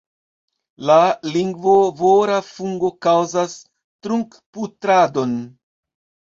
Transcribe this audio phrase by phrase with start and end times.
[0.89, 0.95] La
[1.35, 3.55] lingvovora fungo kaŭzas
[4.09, 5.41] trunkpudradon.